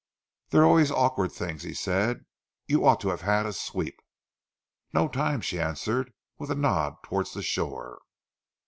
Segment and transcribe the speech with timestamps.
[0.49, 2.25] "They're always awkward things," he said.
[2.65, 3.93] "You ought to have had a sweep."
[4.93, 8.01] "No time," she answered, with a nod towards the shore.